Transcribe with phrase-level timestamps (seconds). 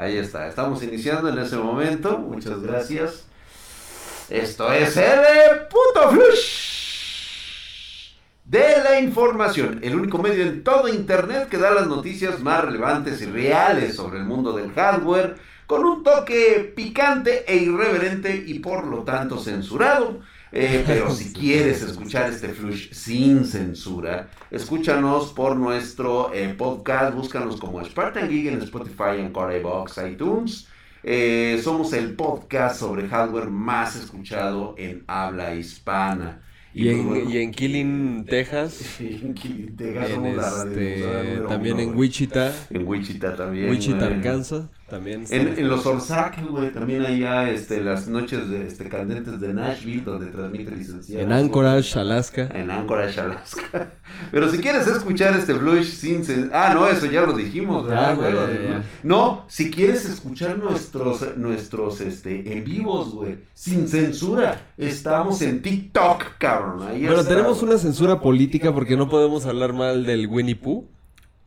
[0.00, 2.16] Ahí está, estamos iniciando en ese momento.
[2.16, 3.26] Muchas gracias.
[4.30, 8.14] Esto es el puto flush
[8.46, 13.20] de la información, el único medio en todo internet que da las noticias más relevantes
[13.20, 15.36] y reales sobre el mundo del hardware,
[15.66, 20.20] con un toque picante e irreverente y por lo tanto censurado.
[20.52, 27.56] Eh, pero si quieres escuchar este flush sin censura, escúchanos por nuestro eh, podcast, búscanos
[27.60, 30.66] como Spartan Geek en Spotify, en Corebox, iTunes.
[31.02, 36.42] Eh, somos el podcast sobre hardware más escuchado en habla hispana.
[36.72, 38.96] Y, en, y en Killing, Texas.
[39.00, 40.10] en Killing, Texas.
[40.10, 41.96] En somos la radio- también en.
[41.96, 42.52] Wichita.
[42.70, 43.70] En Wichita también.
[43.70, 44.06] Wichita.
[44.06, 44.66] Arkansas.
[44.90, 45.24] También.
[45.30, 50.02] En, en los Orsac, güey, también allá este, las noches de, este, candentes de Nashville,
[50.04, 51.22] donde transmite licenciado.
[51.24, 52.48] En Anchorage, Alaska.
[52.52, 53.92] En Anchorage, Alaska.
[54.32, 56.22] Pero si quieres escuchar este blues sin...
[56.52, 58.32] Ah, no, eso ya lo dijimos, ¿verdad, Ya, güey?
[58.32, 58.84] güey, ya, ya.
[59.04, 66.24] No, si quieres escuchar nuestros, nuestros este, en vivos, güey, sin censura, estamos en TikTok,
[66.38, 66.82] cabrón.
[66.88, 67.70] Ahí Bueno, está, tenemos güey.
[67.72, 70.88] una censura política porque no podemos hablar mal del Winnie Pooh.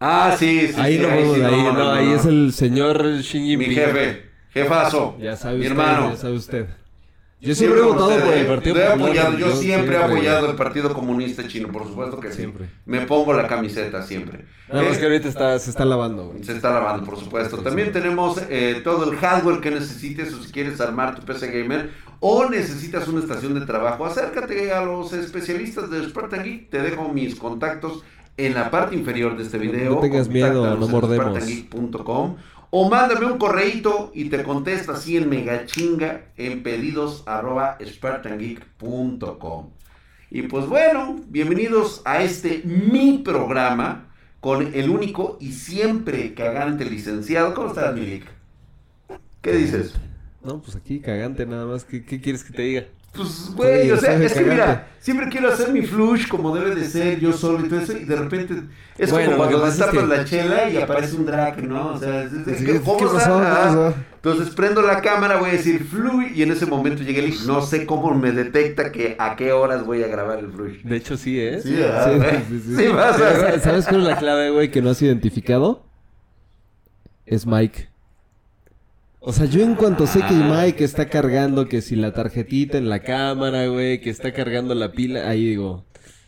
[0.05, 0.73] Ah, sí, sí.
[0.77, 5.15] ahí sí, no podemos, sí, ahí, no, ahí es el señor Xi Mi jefe, jefazo,
[5.17, 6.09] Ya sabe mi usted, hermano.
[6.11, 6.67] ya sabe usted.
[7.39, 11.47] Yo siempre he votado por el Partido apoyado, yo siempre he apoyado el Partido Comunista
[11.47, 12.37] Chino, por supuesto que sí.
[12.37, 12.67] Siempre.
[12.85, 14.45] Me pongo la camiseta siempre.
[14.69, 16.43] Nada más que ahorita está, se está lavando, güey.
[16.43, 17.57] Se está lavando, por supuesto.
[17.57, 21.89] También tenemos eh, todo el hardware que necesites o si quieres armar tu PC gamer
[22.21, 24.05] o necesitas una estación de trabajo.
[24.05, 26.69] Acércate a los especialistas de Spartan Geek.
[26.69, 28.03] Te dejo mis contactos
[28.37, 29.95] en la parte inferior de este video.
[29.95, 31.43] No tengas miedo, no mordemos.
[32.71, 39.69] o mándame un correíto y te contesto así en megachinga en pedidos arroba spartangeek.com.
[40.31, 44.07] Y pues bueno, bienvenidos a este mi programa
[44.39, 47.53] con el único y siempre cagante licenciado.
[47.53, 48.25] ¿Cómo estás, Milik?
[49.41, 49.93] ¿Qué dices?
[50.43, 51.85] No, pues aquí cagante nada más.
[51.85, 52.85] ¿Qué, qué quieres que te diga?
[53.13, 54.51] Pues, güey, Sí, o sea, es que cagante.
[54.55, 57.93] mira, siempre quiero hacer mi flush como debe de ser, yo solo y todo eso,
[57.95, 58.55] y de repente
[58.97, 61.89] es Bueno, como que cuando destapas que- la chela y aparece un drag, ¿no?
[61.89, 63.17] O sea, es, es- Sí, ¿qué- ¿cómo ¿qué está?
[63.19, 63.39] pasó?
[63.39, 63.93] ¿Qué pasó?
[64.15, 67.61] Entonces prendo la cámara, voy a decir fluy, y en ese momento llega el no
[67.61, 70.81] sé cómo me detecta que a qué horas voy a grabar el flush.
[70.83, 71.59] De hecho, sí, ¿eh?
[71.61, 71.75] Sí,
[72.49, 72.85] sí, sí.
[73.61, 75.85] ¿Sabes cuál es la clave, güey, que no has identificado?
[77.27, 77.89] Es Mike.
[79.25, 80.61] O sea, yo en cuanto sé que Ah.
[80.65, 84.91] Mike está cargando, que si la tarjetita en la cámara, güey, que está cargando la
[84.91, 85.85] pila, ahí digo,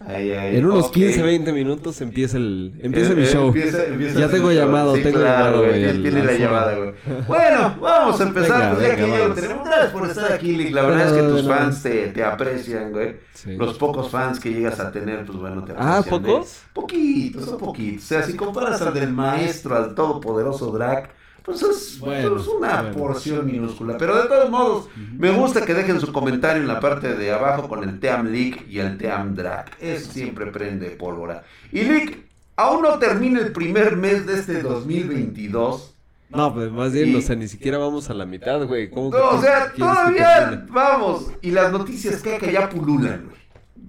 [0.07, 0.94] en unos ok.
[0.94, 3.47] 15, 20 minutos empieza el empieza Eh, mi eh, show.
[3.47, 6.91] empieza- empieza ya tengo llamado, Sí, tengo claro, llamado, güey, tiene- la llamada, güey.
[7.28, 8.78] Bueno, vamos a empezar.
[8.78, 9.66] Venga, pues venga, que tenemos.
[9.67, 10.73] Gracias por estar aquí, Lick.
[10.73, 11.53] La verdad es que tus no.
[11.53, 13.16] fans te, te aprecian, güey.
[13.33, 13.56] Sí.
[13.57, 16.23] Los pocos fans que llegas a tener, pues bueno, te Ah, aprecian.
[16.25, 16.27] ¿eh?
[16.27, 16.62] ¿pocos?
[16.72, 18.03] Poquitos, son poquitos.
[18.06, 21.09] O sea, si comparas al del maestro, al todopoderoso Drac,
[21.45, 22.97] pues es, Bueno, pues una bueno.
[22.97, 23.97] porción minúscula.
[23.97, 27.67] Pero de todos modos, me gusta que dejen su comentario en la parte de abajo
[27.69, 29.78] con el Team Leak y el Team Drac.
[29.79, 31.44] Eso siempre prende pólvora.
[31.72, 32.17] Y Leak,
[32.56, 35.91] aún no termina el primer mes de este 2022.
[36.29, 38.89] No, pues más bien, Y- o sea, ni siquiera vamos a la mitad, güey.
[38.89, 41.27] ¿Cómo que No, o sea, todavía vamos.
[41.41, 43.38] Y las noticias que que ya pululan, güey.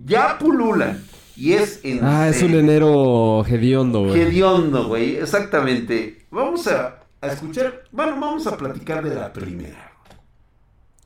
[0.05, 1.03] Ya pululan.
[1.34, 4.21] Y es en Ah, es un enero hediondo, güey.
[4.21, 6.27] Hediondo, güey, exactamente.
[6.31, 9.92] Vamos a, a escuchar, bueno, vamos a platicar de la primera.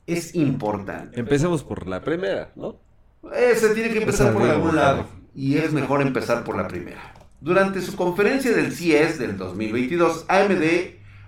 [0.07, 1.19] Es importante.
[1.19, 2.79] Empecemos por la primera, ¿no?
[3.35, 5.05] Eh, se tiene que empezar por algún lado.
[5.35, 7.13] Y es mejor empezar por la primera.
[7.39, 10.63] Durante su conferencia del CES del 2022, AMD,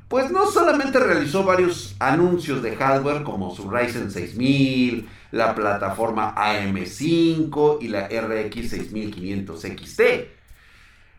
[0.07, 7.77] pues no solamente realizó varios anuncios de hardware como su Ryzen 6000, la plataforma AM5
[7.81, 10.01] y la RX 6500 XT,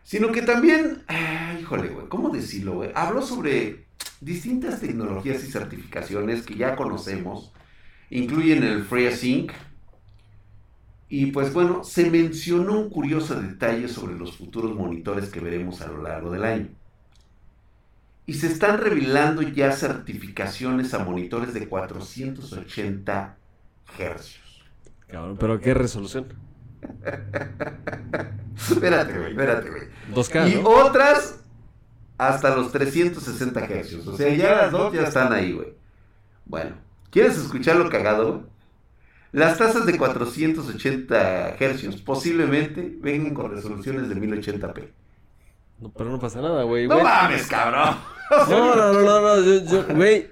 [0.05, 2.91] sino que también, ah, híjole, güey, ¿cómo decirlo, güey?
[2.93, 3.87] Habló sobre
[4.21, 7.51] distintas tecnologías y certificaciones que ya conocemos,
[8.11, 9.51] incluyen el FreeSync,
[11.09, 15.87] y pues bueno, se mencionó un curioso detalle sobre los futuros monitores que veremos a
[15.87, 16.69] lo largo del año.
[18.27, 23.37] Y se están revelando ya certificaciones a monitores de 480
[23.97, 24.63] hercios.
[25.07, 26.44] Cabrón, pero ¿qué resolución?
[28.57, 29.83] Espérate, güey, espérate, güey.
[30.13, 30.69] 2K, Y ¿no?
[30.69, 31.39] otras
[32.17, 34.07] hasta los 360 hercios.
[34.07, 35.73] O sea, ya las dos ya están ahí, güey.
[36.45, 36.75] Bueno,
[37.11, 38.45] ¿quieres escuchar lo cagado, güey?
[39.31, 44.87] Las tasas de 480 hercios posiblemente vengan con resoluciones de 1080p.
[45.79, 46.87] No, pero no pasa nada, güey.
[46.87, 47.97] No mames, cabrón.
[48.49, 50.29] No, no, no, no, no, yo- yo- güey,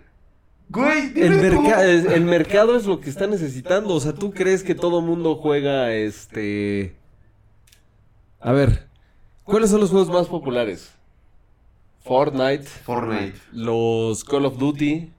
[0.73, 4.63] Güey, el, merca- el, el mercado es lo que está necesitando, o sea, ¿tú crees
[4.63, 6.95] que todo mundo juega, este...
[8.39, 8.87] A ver,
[9.43, 10.91] ¿cuáles son los juegos más populares?
[12.03, 13.33] Fortnite, Fortnite.
[13.53, 15.09] los Call of Duty,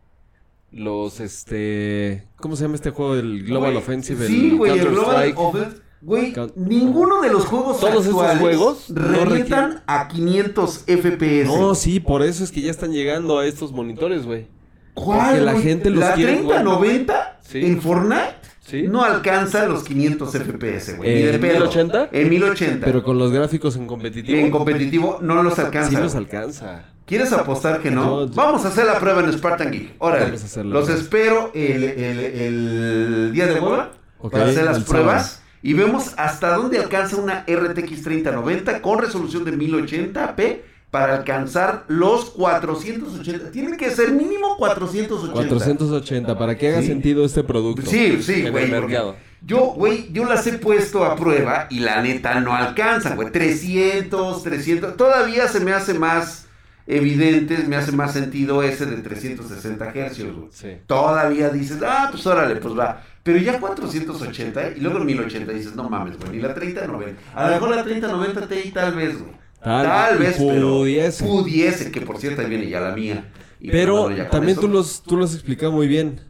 [0.72, 4.26] los este, ¿cómo se llama este juego del Global Güey, Offensive?
[4.26, 5.38] Sí, güey, el Counter Global Strike.
[5.38, 5.84] Offensive.
[6.02, 11.46] Güey, ninguno de los juegos Todos esos actuales juegos no revientan requieren- a 500 FPS.
[11.46, 14.46] No, sí, por eso es que ya están llegando a estos monitores, güey.
[14.94, 15.18] ¿Cuál?
[15.30, 15.64] porque la güey?
[15.64, 16.62] gente los ¿La quiere jugar.
[16.62, 17.64] 3090 Sí.
[17.66, 18.84] en Fortnite Sí.
[18.88, 21.24] no alcanza los 500 FPS, güey.
[21.26, 21.52] ¿En de pedo.
[21.58, 22.08] 1080?
[22.12, 22.86] En 1080.
[22.86, 24.38] Pero con los gráficos en competitivo.
[24.38, 25.90] en competitivo no los alcanza.
[25.90, 26.84] sí los alcanza.
[27.04, 28.04] ¿Quieres apostar que no?
[28.04, 29.96] No, yo- Vamos a hacer la prueba en Spartan Geek.
[29.98, 30.24] Órale.
[30.24, 34.84] Vamos a hacerla, Los espero el, el- el día de hueva Ok, para hacer las
[34.84, 35.26] pruebas.
[35.26, 35.44] sábado.
[35.62, 40.60] Y vemos hasta dónde alcanza una RTX 3090 con resolución de 1080p
[40.94, 43.50] para alcanzar los 480.
[43.50, 45.32] Tiene que ser mínimo 480.
[45.32, 46.86] 480, para que haga Sí.
[46.86, 47.82] sentido este producto.
[47.84, 48.66] Sí, sí, en güey.
[48.66, 49.16] el porque mercado.
[49.44, 53.32] Yo, güey, yo las he puesto a prueba y la neta no alcanzan, güey.
[53.32, 54.96] 300, 300.
[54.96, 56.46] Todavía se me hace más
[56.86, 60.48] evidente, me hace más sentido ese de 360 hercios, güey.
[60.52, 60.76] Sí.
[60.86, 63.02] Todavía dices, ah, pues órale, pues va.
[63.24, 67.20] Pero ya 480 y luego en 1080 dices, no mames, güey, ni la 3090.
[67.34, 69.43] A lo mejor la 3090 Ti tal vez, güey.
[69.64, 71.24] Tal- Tal, vez, pudiese.
[71.24, 73.32] pero pudiese, que por cierto ahí viene ya la mía.
[73.60, 76.20] Y Pero también tú los, tú los has explicado muy bien.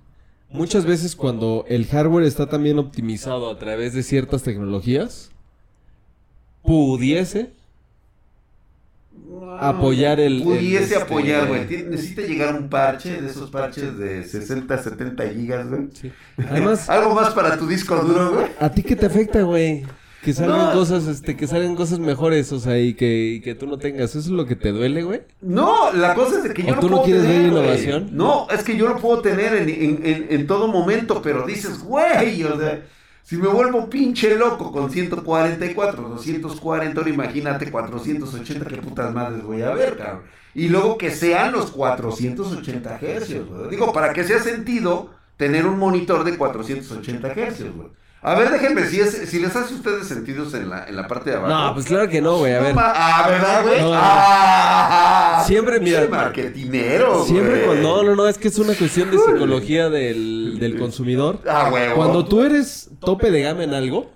[0.51, 5.33] Muchas veces cuando el hardware está también optimizado a través de ciertas tecnologías,
[6.63, 7.51] pudiese
[9.61, 11.67] apoyar el- Pudiese el, este, apoyar, güey.
[11.67, 15.89] Tiene- Necesita llegar un parche de esos parches de 60, 70 gigas, güey.
[15.93, 16.13] Sí.
[16.49, 18.47] Además, Algo más para tu disco duro, güey.
[18.61, 19.85] ¿a ti qué te afecta, güey?
[20.25, 20.73] Que salgan No.
[20.73, 24.11] cosas, este, que salgan cosas mejores, o sea, y que, y que tú no tengas.
[24.11, 25.23] ¿Eso es lo que te duele, güey?
[25.43, 27.63] No, la cosa es de que ¿O yo no tú no quieres ver tener, güey.
[27.63, 28.09] innovación?
[28.13, 31.81] No, es que yo lo puedo tener en, en- en- en todo momento, pero dices,
[31.81, 32.83] güey, o sea,
[33.23, 39.63] si me vuelvo pinche loco con 144, 240, ahora imagínate 480, qué putas madres voy
[39.63, 40.23] a ver, cabrón.
[40.55, 43.71] Y luego que sean los 480 hercios, güey.
[43.71, 47.89] Digo, para que sea sentido tener un monitor de 480 hercios, güey.
[48.27, 51.07] A ver, déjenme si, es, si les hace a ustedes sentidos en la, en la
[51.07, 51.53] parte de abajo.
[51.53, 52.55] No, pues claro que no, güey.
[52.55, 52.75] A ver.
[52.75, 53.81] ma- ah, ¿verdad, güey?
[53.83, 54.01] No, no.
[54.03, 57.67] Ah, Siempre, mira, marketinero, Siempre güey.
[57.67, 57.83] con...
[57.83, 61.41] No, no, no, es que es una cuestión de psicología del, del consumidor.
[61.47, 61.97] Ah, huevo.
[61.97, 64.11] Cuando tú eres tope de gama en algo,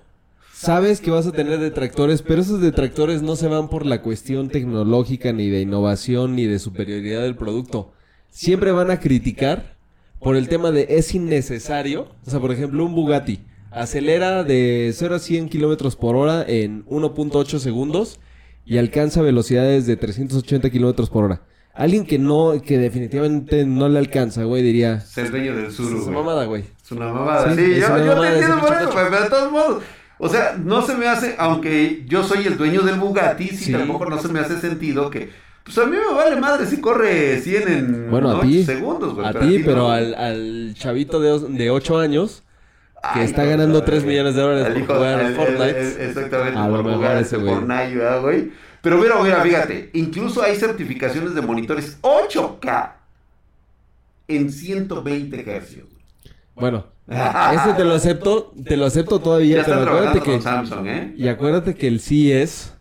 [0.54, 4.48] sabes que vas a tener detractores, pero esos detractores no se van por la cuestión
[4.48, 7.92] tecnológica, ni de innovación, ni de superioridad del producto.
[8.30, 9.76] Siempre van a criticar
[10.18, 12.08] por el tema de es innecesario.
[12.26, 13.40] O sea, por ejemplo, un Bugatti
[13.70, 18.20] acelera de 0 a 100 kilómetros por hora en 1.8 segundos
[18.64, 21.42] y alcanza velocidades de 380 kilómetros por hora.
[21.74, 25.04] Alguien que no, que definitivamente no le alcanza, güey, diría.
[25.30, 26.14] Dueño del sur, Es güey.
[26.14, 26.64] mamada, güey.
[26.84, 27.54] Es una mamada.
[27.54, 29.82] Sí, yo, una yo mamada te entiendo por eso, pero de todos modos.
[30.18, 33.72] O sea, no se me hace, aunque yo soy el dueño del Bugatti, sí, Sí.
[33.72, 35.30] tampoco no se me hace sentido que.
[35.62, 38.64] Pues a mí me vale madre si corre 100 en Bueno, a 8 ti.
[38.64, 39.26] segundos, güey.
[39.28, 42.42] A pero ti, no, pero al, al chavito de, de 8 años
[43.00, 44.14] que Ay, está no, ganando no, 3 güey.
[44.16, 45.70] millones de dólares Al por hijo- jugar Fortnite.
[45.70, 47.54] el- el- Exactamente, A por jugar ese güey.
[47.54, 48.50] Fortnite, ¿verdad, güey.
[48.82, 52.96] Pero mira, mira, fíjate, incluso hay certificaciones de monitores 8K
[54.28, 55.86] en 120 hercios.
[56.54, 61.14] Bueno, ese te lo acepto, te lo acepto todavía, Ya pero acuérdate que Samsung, ¿eh?
[61.16, 62.74] y acuérdate que el CES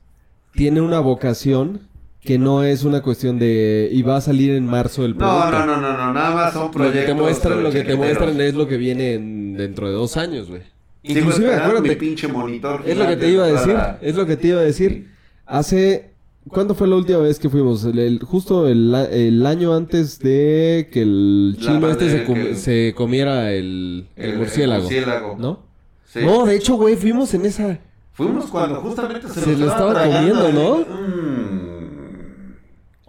[0.53, 1.81] tiene una vocación
[2.21, 5.49] que no es una cuestión de y va a salir en marzo el producto.
[5.51, 7.05] No, no, no, no, no, nada más son Lo que proyectos.
[7.05, 10.47] te muestran, lo que te muestran es lo que viene en- dentro de dos años,
[10.49, 10.61] güey.
[11.03, 14.35] Inclusive, mi acuérdate, pinche monitor es lo que te iba a decir, es lo que
[14.37, 15.07] te iba a decir.
[15.45, 16.09] Hace,
[16.49, 17.85] ¿cuándo fue la última vez que fuimos?
[17.85, 22.55] El, el- justo el, año antes de que el chino este se, pandemia, com- que-
[22.55, 25.35] se comiera el, el murciélago, murciélago.
[25.39, 25.59] ¿no?
[26.05, 26.19] Sí.
[26.23, 27.79] No, de hecho, güey, fuimos en esa...
[28.11, 30.77] Fuimos cuando justamente se, Se lo estaba comiendo, ¿no?
[30.79, 31.46] Mm.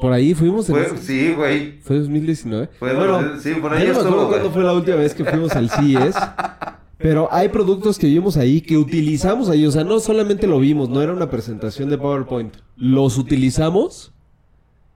[0.00, 1.80] Por ahí fuimos en Fue- sí, güey.
[1.80, 2.68] Fue 2019.
[2.78, 4.28] Fue- bueno, sí, por ahí no me estuvo, acuerdo güey.
[4.30, 6.14] cuándo fue la última vez que fuimos al CES.
[6.98, 9.64] Pero hay productos que vimos ahí, que utilizamos ahí.
[9.66, 12.54] O sea, no solamente lo vimos, no era una presentación de PowerPoint.
[12.76, 14.12] Los utilizamos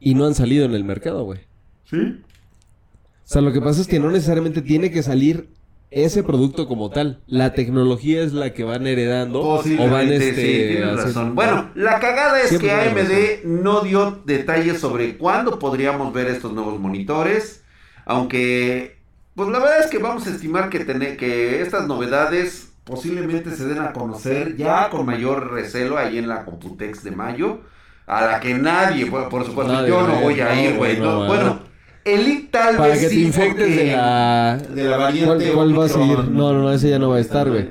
[0.00, 1.40] y no han salido en el mercado, güey.
[1.85, 1.97] Sí.
[1.99, 5.49] O sea, lo que pasa es que no necesariamente tiene que salir
[5.93, 7.21] ese producto como tal.
[7.27, 9.57] La tecnología es la que van heredando o
[9.91, 11.35] van este, sí, tienes haciendo- razón.
[11.35, 16.79] Bueno, la cagada es que AMD no dio detalles sobre cuándo podríamos ver estos nuevos
[16.81, 17.63] monitores,
[18.07, 18.99] aunque,
[19.35, 23.67] pues la verdad es que vamos a estimar que, tene- que estas novedades posiblemente se
[23.67, 27.61] den a conocer ya con mayor recelo ahí en la Computex de mayo,
[28.07, 30.99] a la que nadie, por, por supuesto, Nadie yo no voy a ir, güey.
[30.99, 31.61] no, bueno,
[32.04, 34.56] Elite tal Para vez que te sí, infectes porque- de la...
[34.75, 36.18] de la variante ¿Cuál, cuál va a seguir?
[36.18, 37.68] No, no, no, ese ya no va a estar, güey.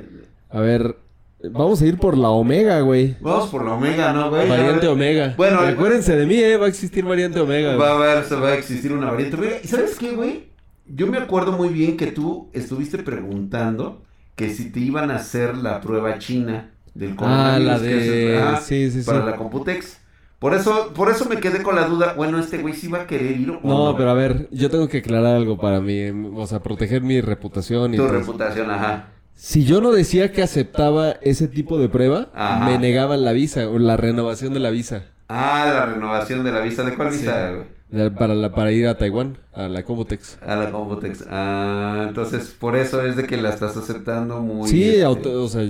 [0.50, 0.96] A ver,
[1.44, 3.16] Vamos a ir por la Omega, güey.
[3.20, 4.48] Vamos por la Omega, ¿no, güey?
[4.48, 5.34] Variante Omega.
[5.38, 6.56] Bueno, acuérdense de mí, eh.
[6.56, 7.76] Va a existir variante Omega.
[7.78, 9.56] Va a haber, se va a existir una variante Omega.
[9.64, 10.44] ¿Y sabes qué, güey?
[10.86, 14.04] Yo me acuerdo muy bien que tú estuviste preguntando
[14.36, 18.36] que si te iban a hacer la prueba china del Ah, la coronavirus, que de...
[18.38, 19.06] es- ah, sí, sí, sí.
[19.10, 19.98] para la Computex.
[20.42, 22.14] Por eso, por eso me quedé con la duda.
[22.18, 24.88] Bueno, este güey sí va a querer ir o No, pero a ver, yo tengo
[24.88, 28.12] que aclarar algo para mí, o sea, proteger mi reputación y Tu todo.
[28.18, 29.10] reputación, ajá.
[29.36, 32.66] Si yo no decía que aceptaba ese tipo de prueba, Ajá.
[32.66, 36.60] me negaban la visa o la renovación de la visa Ah, la renovación de la
[36.62, 36.84] visa.
[36.84, 37.52] ¿De cuál visa,
[37.92, 38.10] güey?
[38.16, 40.40] para la para ir a Taiwán, a la Combotex.
[40.46, 41.26] A la Computex.
[41.30, 44.68] Ah, entonces por eso es de que la estás aceptando muy.
[44.70, 45.64] Sí, este, auto- o sea,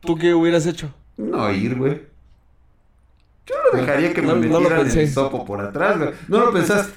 [0.00, 0.92] ¿tú qué hubieras hecho?
[1.16, 2.02] No ir, güey.
[3.46, 6.10] Yo lo dejaría que me No- no lo metieran el sopo por atrás, güey.
[6.28, 6.94] No lo pensaste.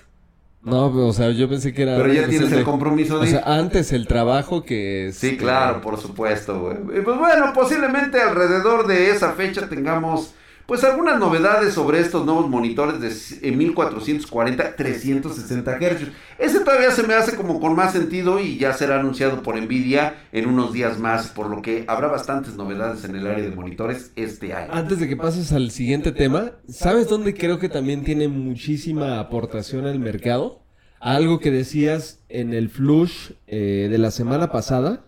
[0.64, 3.32] No, o sea, yo pensé que era Pero ya tienes el compromiso O de ir.
[3.34, 7.04] sea, antes el trabajo que Sí, claro, por supuesto, güey.
[7.04, 10.34] Pues bueno, posiblemente alrededor de esa fecha tengamos
[10.68, 16.12] pues algunas novedades sobre estos nuevos monitores de eh, 1440 360 Hz.
[16.38, 20.16] Ese todavía se me hace como con más sentido y ya será anunciado por Nvidia
[20.34, 24.12] en unos días más, por lo que habrá bastantes novedades en el área de monitores
[24.18, 24.74] este año.
[24.74, 29.86] Antes de que pases al siguiente tema, ¿sabes dónde creo que también tiene muchísima aportación
[29.86, 30.60] al mercado?
[31.00, 35.06] Algo que decías en el flush eh, de la semana pasada,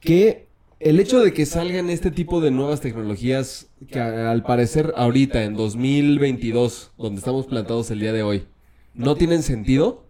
[0.00, 0.43] que
[0.84, 5.54] el hecho de que salgan este tipo de nuevas tecnologías, que al parecer ahorita en
[5.54, 8.44] 2022, donde estamos plantados el día de hoy,
[8.92, 10.04] no tienen sentido,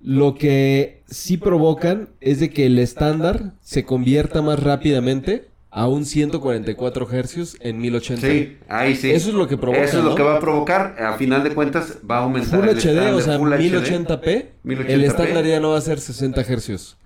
[0.00, 6.04] lo que sí provocan es de que el estándar se convierta más rápidamente a un
[6.04, 8.26] 144 Hz en 1080.
[8.26, 9.12] Sí, ahí sí.
[9.12, 10.16] Eso es lo que provoca, Eso es lo ¿no?
[10.16, 10.96] que va a provocar.
[11.00, 13.58] A final de cuentas va a aumentar Full el HD, o sea, Full HD.
[13.60, 14.84] 1080p, 1080p.
[14.88, 16.96] el estándar ya no va a ser 60 Hz.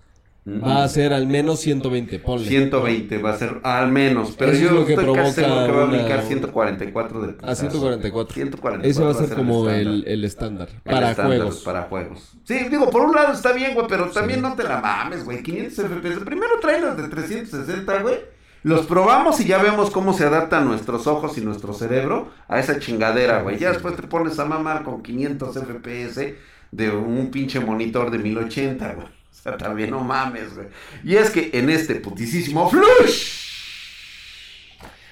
[0.48, 2.46] Va a ser al menos 120, ponle.
[2.46, 5.32] 120 va a ser al menos, pero Eso es yo lo que estoy casi provoca
[5.32, 7.60] seguro que va a una- brincar 144 de A putazo.
[7.62, 8.34] 144.
[8.34, 9.80] 144 Ese va a ser el como estándar.
[9.94, 10.68] el, el estándar.
[10.84, 11.62] El Para estándar juegos.
[11.64, 12.32] Para juegos.
[12.44, 15.42] Sí, digo, por un lado está bien, güey, pero también no te la mames, güey.
[15.42, 16.20] 500 FPS.
[16.24, 18.14] Primero trae los de 360, güey.
[18.62, 22.78] Los probamos y ya vemos cómo se adaptan nuestros ojos y nuestro cerebro a esa
[22.78, 23.58] chingadera, güey.
[23.58, 26.34] Ya después te pones a mamar con 500 FPS
[26.70, 29.06] de un pinche monitor de 1080, güey.
[29.46, 30.68] Sea, también no mames, güey.
[31.04, 33.46] Y es que en este putisísimo flush.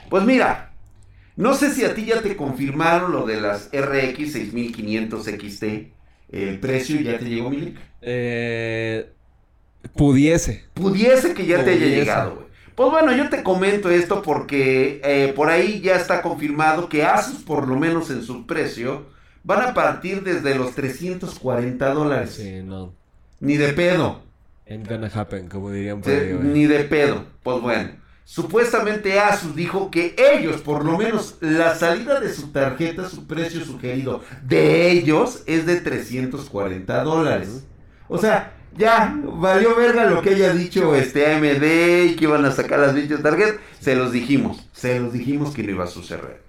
[0.08, 0.72] Pues mira,
[1.36, 5.64] no sé si a ti ya te confirmaron lo de las RX 6500 XT.
[6.30, 7.76] El precio ya te llegó, Milik.
[8.00, 9.10] Eh,
[9.94, 10.64] pudiese.
[10.74, 12.44] Pudiese que ya te haya llegado, güey.
[12.74, 17.44] Pues bueno, yo te comento esto porque eh, por ahí ya está confirmado que Asus,
[17.44, 19.06] por lo menos en su precio,
[19.44, 22.30] van a partir desde los 340 dólares.
[22.34, 22.92] Sí, no.
[23.44, 24.22] Ni de pedo.
[24.68, 27.26] Ain't gonna happen, como dirían por ahí, ni de pedo.
[27.42, 27.90] Pues bueno,
[28.24, 33.62] supuestamente Asus dijo que ellos, por lo menos la salida de su tarjeta, su precio
[33.64, 37.64] sugerido de ellos es de 340 dólares.
[38.08, 42.50] O sea, ya valió verga lo que haya dicho este AMD y que iban a
[42.50, 43.56] sacar las dichas tarjetas.
[43.80, 46.42] Se los dijimos, se los dijimos que no iba a suceder.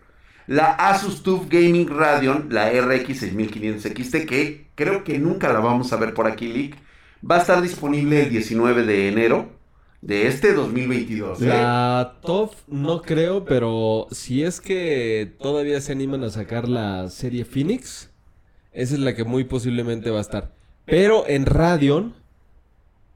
[0.48, 5.92] La Asus TUF Gaming Radeon, la RX 6500 XT, que creo que nunca la vamos
[5.92, 6.78] a ver por aquí, Leak,
[7.30, 9.50] va a estar disponible el 19 de enero
[10.02, 11.42] de este 2022.
[11.42, 11.48] ¿eh?
[11.48, 17.44] La TOF no creo, pero si es que todavía se animan a sacar la serie
[17.44, 18.12] Phoenix,
[18.72, 20.54] esa es la que muy posiblemente va a estar.
[20.86, 22.14] Pero en Radeon,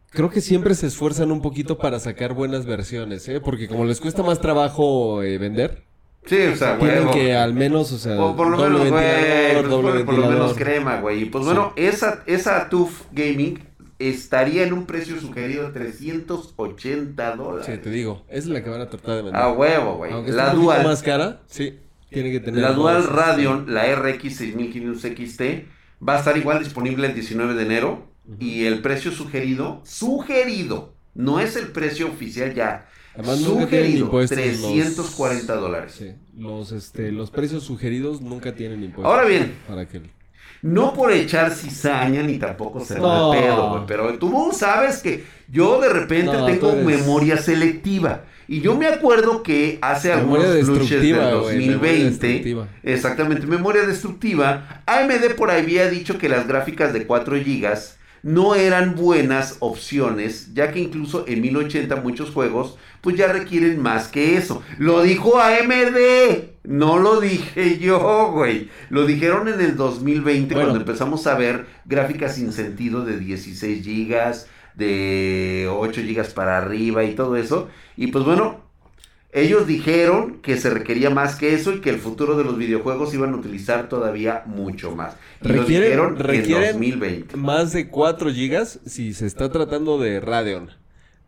[0.09, 3.39] creo que siempre se esfuerzan un poquito para sacar buenas versiones, ¿eh?
[3.39, 5.83] Porque como les cuesta más trabajo eh, vender,
[6.25, 7.11] Sí, o sea, tienen huevo.
[7.11, 10.29] que al menos, o sea, O por lo doble menos, güey, pues doble por lo
[10.29, 11.23] menos crema, güey.
[11.23, 11.49] Y pues Sí.
[11.49, 13.59] bueno, esa, esa TUF Gaming
[13.97, 17.65] estaría en un precio sugerido de 380 dólares.
[17.65, 19.41] Sí, te digo, es la que van a tratar de vender.
[19.41, 20.11] A huevo, güey.
[20.11, 24.35] Aunque La Dual, más cara, sí, tiene que tener la Dual más, Radeon, la RX
[24.37, 25.41] 6500 XT,
[26.07, 28.07] va a estar igual disponible el 19 de enero.
[28.39, 32.87] Y el precio sugerido, sugerido, no es el precio oficial ya.
[33.15, 35.95] Además, nunca sugerido, los- 340 dólares.
[35.97, 39.05] Sí, los, este, los precios sugeridos nunca tienen impuestos.
[39.13, 40.01] Ahora bien, Para que...
[40.61, 43.29] No por echar cizaña ni tampoco ser No.
[43.31, 43.83] mal pedo, güey.
[43.87, 48.25] Pero tú sabes que yo de repente No, tengo eres- memoria selectiva.
[48.45, 53.45] Y yo me acuerdo que hace Memoria algunos flushes del destructiva, güey, memoria 2020, exactamente,
[53.47, 57.77] memoria destructiva, AMD por ahí había dicho que las gráficas de 4 GB
[58.23, 64.07] no eran buenas opciones, ya que incluso en 1080 muchos juegos pues ya requieren más
[64.09, 64.61] que eso.
[64.77, 68.69] Lo dijo AMD, no lo dije yo, güey.
[68.89, 70.69] Lo dijeron en el 2020 Bueno.
[70.69, 77.03] cuando empezamos a ver gráficas sin sentido de 16 gigas, de 8 gigas para arriba
[77.03, 77.69] y todo eso.
[77.95, 78.68] Y pues bueno,
[79.31, 83.13] Ellos dijeron que se requería más que eso y que el futuro de los videojuegos
[83.13, 85.13] iban a utilizar todavía mucho más.
[85.43, 87.37] Y Requieren, dijeron en requieren 2020.
[87.37, 90.69] más de 4 gigas si se está tratando de Radeon.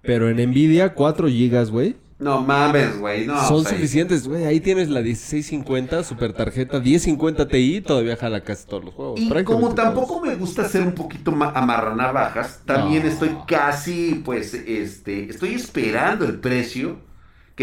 [0.01, 1.96] Pero en Nvidia 4 gigas, güey.
[2.17, 3.25] No mames, güey.
[3.27, 4.46] No, son o sea, suficientes, güey.
[4.46, 9.20] Ahí tienes la 1650 super tarjeta 1050 Ti, todavía jala casi todos los juegos.
[9.20, 13.10] Y como tampoco me gusta hacer un poquito ma- amarranar bajas, también No.
[13.10, 16.98] estoy casi, pues, este, estoy esperando el precio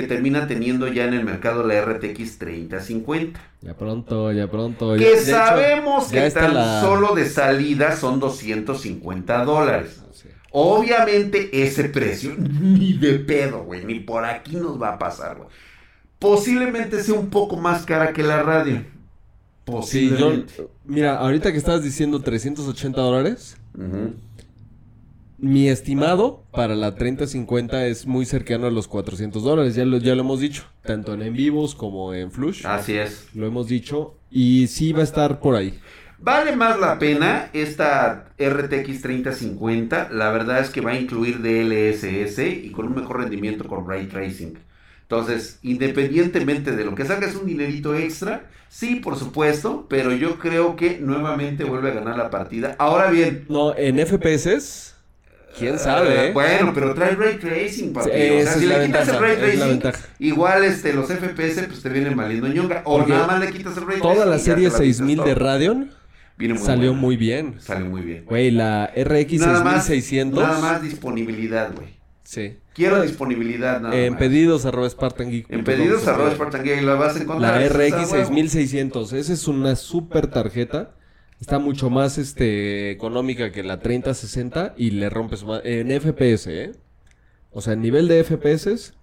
[0.00, 3.40] que termina teniendo ya en el mercado la RTX 3050.
[3.40, 3.61] todos.
[3.62, 4.95] Ya pronto, ya pronto.
[4.95, 10.00] Que sabemos que tan la- solo de salida son 250 dólares.
[10.12, 10.28] Sí.
[10.52, 15.49] Obviamente ese precio, ni de pedo, güey, ni por aquí nos va a pasar, güey.
[16.21, 18.76] Posiblemente sea un poco más cara que la radio.
[18.76, 20.69] Sí, yo, Posiblemente.
[20.85, 24.14] mira, ahorita que estabas diciendo 380 dólares, Ujú.
[25.38, 29.75] Mi estimado para la 3050 es muy cercano a los 400 dólares.
[29.75, 32.66] Ya lo, ya lo hemos dicho, tanto en en vivos como en Flush.
[32.66, 33.28] Así es.
[33.35, 34.14] Lo hemos dicho.
[34.30, 35.78] Y sí va a estar por ahí.
[36.21, 40.09] Vale más la pena esta RTX 3050.
[40.11, 44.09] La verdad es que va a incluir DLSS y con un mejor rendimiento con ray
[44.09, 44.59] tracing.
[45.02, 50.76] Entonces, independientemente de lo que saques un dinerito extra, sí, por supuesto, pero yo creo
[50.76, 52.76] que nuevamente vuelve a ganar la partida.
[52.78, 54.98] Ahora bien, No, en FPS,
[55.57, 56.33] quién sabe, eh, ¿eh?
[56.33, 58.11] Bueno, pero trae ray tracing, papi.
[58.11, 59.83] Sí, o sea, si le quitas el ray tracing,
[60.19, 62.83] igual este, los FPS pues te vienen valiendo ñonga.
[62.85, 64.97] O Porque nada más le quitas el ray Toda tracing la serie te la avientas
[64.97, 65.35] 6000 de.
[65.35, 65.90] Radeon
[66.37, 67.00] Viene muy salió buena.
[67.00, 67.55] muy bien.
[67.61, 68.25] Sale muy bien.
[68.26, 70.40] Güey, la RX Nada más, 6600.
[70.43, 71.99] nada más disponibilidad, güey.
[72.23, 72.59] Sí.
[72.75, 74.19] Quiero disponibilidad nada En más.
[74.21, 75.50] pedidos arroba Spartan Geek.
[75.50, 77.61] En pedidos arroba Spartan Geek, la vas a encontrar.
[77.61, 78.26] La RX huevo.
[78.26, 79.12] 6600.
[79.14, 80.95] Esa es una super tarjeta.
[81.40, 85.61] Está mucho más este, económica que la 3060 y le rompes más.
[85.64, 86.73] En FPS, ¿eh?
[87.52, 88.95] O sea, en nivel de FPS,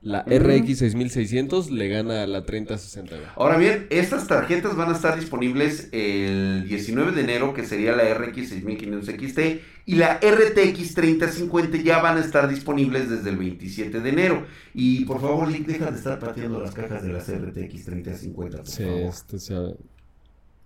[0.00, 0.22] la.
[0.22, 3.16] RX 6600 le gana a la 3060.
[3.16, 3.28] güey.
[3.36, 8.04] Ahora bien, estas tarjetas van a estar disponibles el 19 de enero, que sería la
[8.14, 9.38] RX 6500 XT,
[9.86, 14.46] y la RTX 3050 ya van a estar disponibles desde el 27 de enero.
[14.74, 18.66] Y por favor, Lick, deja de estar pateando las cajas de las RTX 3050, por
[18.68, 19.00] Sí, favor.
[19.00, 19.60] este, sea,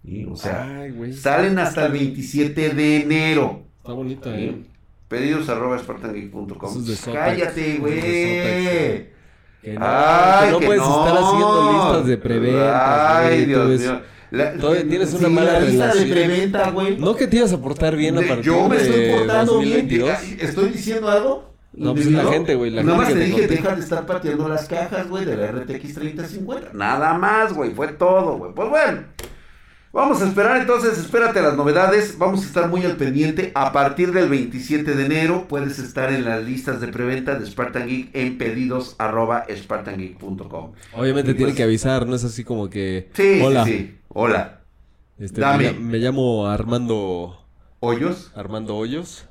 [0.04, 1.12] Y, o sea, Ay, güey.
[1.12, 3.62] salen hasta el 27 de enero.
[3.78, 4.54] Está bonita, ¿eh?
[4.56, 4.66] Sí.
[5.08, 7.14] Pedidos arroba es Zotac.
[7.14, 8.00] Cállate, güey.
[8.00, 11.06] Que no, Ay, que no que puedes no.
[11.06, 13.18] estar haciendo listas de preventa.
[13.18, 14.00] Ay, Dios mío.
[14.30, 16.08] La- Todavía tienes una sí, mala la lista relación.
[16.08, 16.96] de preventa, güey.
[16.98, 19.58] No que te ibas a portar bien a De- partir Yo me de estoy portando
[19.58, 19.88] bien.
[19.88, 20.10] 2022.
[20.38, 21.54] te- ¿Estoy diciendo algo?
[21.72, 23.46] No, pues es la gente, güey, la Nada más te dije, conté.
[23.48, 26.70] deja de estar pateando las cajas, güey, de la RTX 3050.
[26.74, 28.52] Nada más, güey, fue todo, güey.
[28.52, 29.04] Pues bueno.
[29.92, 33.52] Vamos a esperar entonces, espérate las novedades, vamos a estar muy al pendiente.
[33.54, 37.86] A partir del 27 de enero puedes estar en las listas de preventa de Spartan
[37.88, 40.72] Geek en pedidos arroba spartangeek.com.
[40.94, 43.08] Obviamente tiene pues- que avisar, no es así como que.
[43.14, 43.64] Sí, Hola.
[43.64, 43.98] sí, sí.
[44.08, 44.60] Hola.
[45.18, 45.72] Este, Dame.
[45.72, 47.44] Me, me llamo Armando.
[47.80, 49.26] Hoyos Armando Hoyos.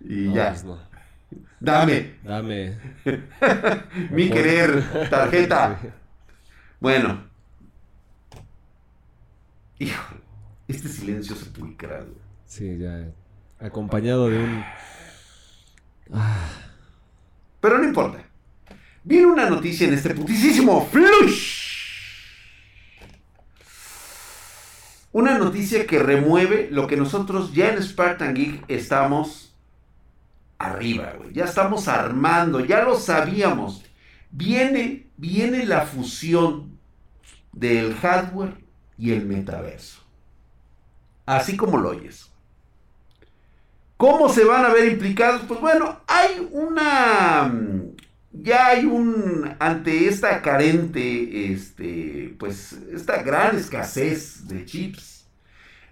[0.00, 0.48] y No, ya.
[0.50, 0.78] pues no.
[1.60, 2.78] Dame, Dame.
[4.10, 5.78] mi querer, tarjeta.
[6.80, 7.28] Bueno.
[9.80, 10.14] Hijo,
[10.68, 12.12] este silencio sepulcral.
[12.44, 13.08] Sí, ya.
[13.58, 14.62] Acompañado de un.
[16.12, 16.50] Ah,
[17.62, 18.22] Pero no importa.
[19.02, 21.70] Viene una noticia en este putisísimo flush.
[25.12, 29.56] Una noticia que remueve lo que nosotros ya en Spartan Geek estamos
[30.58, 31.32] arriba, güey.
[31.32, 33.82] Ya estamos armando, ya lo sabíamos.
[34.30, 36.78] Viene, viene la fusión
[37.52, 38.69] del hardware
[39.00, 40.02] y el metaverso.
[41.26, 42.30] Así como lo oyes.
[43.96, 45.42] ¿Cómo se van a ver implicados?
[45.46, 47.44] Pues bueno, hay una...
[47.52, 47.96] mm,
[48.32, 49.54] Ya hay un...
[49.58, 55.26] Ante esta carente, este, pues, esta gran escasez de chips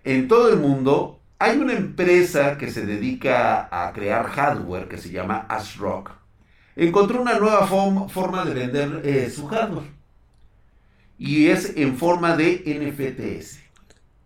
[0.04, 5.10] en todo el mundo, hay una empresa que se dedica a crear hardware que se
[5.10, 6.12] llama ASRock.
[6.76, 9.97] Encontró una nueva form- forma de vender eh, su hardware.
[11.18, 13.58] Y es en forma de NFTs.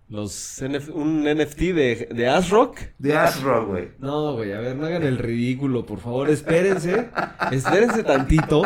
[0.09, 2.79] los NF un NFT de, de ASRock.
[2.99, 3.89] De ASRock, güey.
[3.99, 7.09] No, güey, a ver, no hagan el ridículo, por favor, espérense.
[7.51, 8.63] Espérense tantito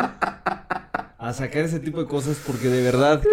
[1.19, 3.29] a sacar ese tipo de cosas porque de verdad que,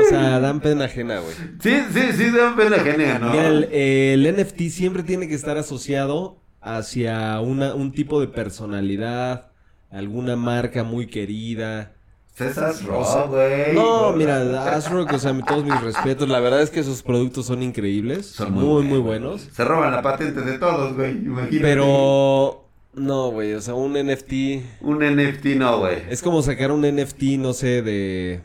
[0.00, 1.34] o sea, dan pena ajena, güey.
[1.60, 3.30] Sí, sí, sí, dan pena genia, ¿no?
[3.32, 9.50] Mira, el, el NFT siempre tiene que estar asociado hacia una, un tipo de personalidad,
[9.90, 11.94] alguna marca muy querida.
[12.38, 13.74] César Rock, güey.
[13.74, 16.28] No, mira, ASRock, o sea, todos mis respetos.
[16.28, 19.48] La verdad es que sus productos son increíbles, Son muy, muy, buenos.
[19.52, 21.10] Se roban la patente de todos, güey.
[21.10, 21.60] Imagínate.
[21.60, 24.82] Pero No, güey, o sea, un NFT.
[24.82, 26.02] Un NFT no, güey.
[26.08, 28.40] Es como sacar un NFT, no sé, de.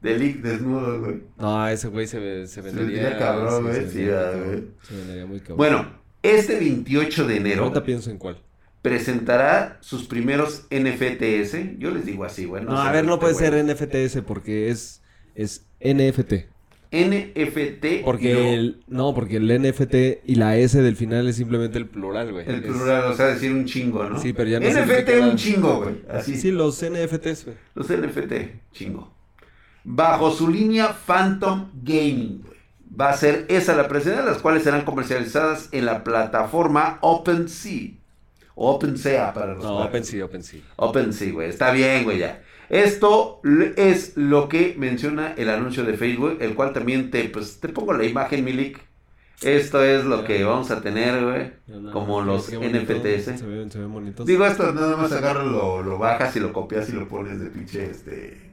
[0.00, 1.22] De Lick desnudo, güey.
[1.38, 3.12] No, ese güey se, se vendería.
[3.12, 3.88] Se cabrón, güey.
[3.88, 4.56] Sí, ah, muy güey.
[4.56, 4.74] cabrón.
[4.82, 5.56] Se vendería muy cabrón.
[5.58, 5.86] Bueno,
[6.22, 8.36] este 28 de enero Ahorita pienso en cuál.
[8.82, 11.78] Presentará sus primeros NFTs.
[11.78, 12.64] Yo les digo así, güey.
[12.64, 15.02] No, a ver, no este puede ser NFTs porque es.
[15.34, 16.50] Es NFT.
[16.92, 18.04] NFT.
[18.04, 18.82] Porque no, el.
[18.86, 22.46] No, porque el NFT y la S del final es simplemente el plural, güey.
[22.46, 24.18] El Es- plural, o sea, decir un chingo, ¿no?
[24.20, 25.26] Sí, pero ya no NFT queda.
[25.26, 26.02] un chingo, güey.
[26.10, 26.36] Así.
[26.36, 27.56] Sí, los NFTs, güey.
[27.74, 28.32] Los NFT,
[28.72, 29.14] chingo.
[29.84, 32.52] Bajo su línea Phantom Gaming, güey.
[33.00, 37.92] Va a ser esa la presencia, las cuales serán comercializadas en la plataforma OpenSea.
[38.70, 39.88] OpenSea para los No, cuates.
[39.88, 40.60] OpenSea, OpenSea.
[40.76, 41.48] OpenSea, güey.
[41.48, 42.42] Está bien, güey, ya.
[42.68, 43.40] Esto
[43.76, 47.92] es lo que menciona el anuncio de Facebook, el cual también te, pues, te pongo
[47.92, 48.80] la imagen, Milik.
[49.42, 51.92] Esto es lo que vamos a tener, güey.
[51.92, 53.24] Como los NFTs.
[53.40, 54.24] Se ven, se ven bonitos.
[54.24, 57.50] Digo, esto nada más agarras, lo, lo bajas y lo copias y lo pones de
[57.50, 58.52] pinche, este...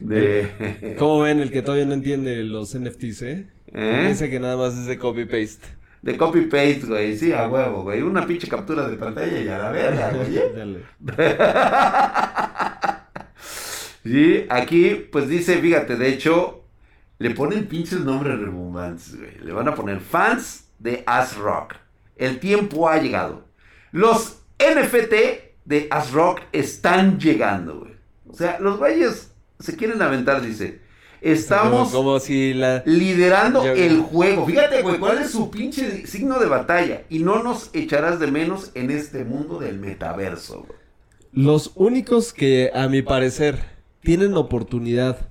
[0.00, 0.96] De...
[0.98, 3.46] ¿Cómo ven el que todavía no entiende los NFTs, eh?
[3.68, 3.98] ¿Eh?
[4.02, 5.66] Piensa que nada más es de copy-paste.
[6.02, 7.16] De copy-paste, güey.
[7.16, 8.02] Sí, a huevo, güey.
[8.02, 10.38] Una pinche captura de pantalla y a la verga, güey.
[10.38, 10.52] ¿eh?
[10.54, 10.84] Dale.
[14.02, 16.64] Sí, aquí, pues dice, fíjate, de hecho,
[17.18, 19.36] le ponen pinches nombres rebombantes, güey.
[19.42, 21.74] Le van a poner fans de As Rock.
[22.16, 23.44] El tiempo ha llegado.
[23.92, 25.14] Los NFT
[25.66, 27.92] de As Rock están llegando, güey.
[28.26, 30.80] O sea, los güeyes se quieren aventar, dice.
[31.20, 32.82] Estamos Como, como si la...
[32.86, 34.46] liderando el juego.
[34.46, 37.02] Fíjate, güey, cuál es su pinche signo de batalla.
[37.10, 40.78] Y no nos echarás de menos en este mundo del metaverso, güey.
[41.32, 43.58] Los únicos que, a mi parecer,
[44.02, 45.28] tienen oportunidad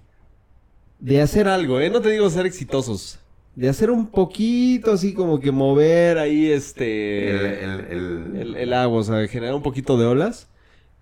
[1.00, 1.90] de hacer algo, ¿eh?
[1.90, 3.20] No te digo ser exitosos.
[3.56, 7.30] De hacer un poquito así como que mover ahí este...
[7.32, 10.48] El, el- el- el, el agua, o sea, generar un poquito de olas.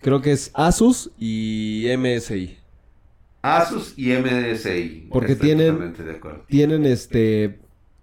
[0.02, 2.58] Creo que es Asus y MSI.
[3.56, 5.08] Asus y MSI.
[5.12, 6.14] Porque Estoy tienen- de.
[6.48, 7.60] Tienen este,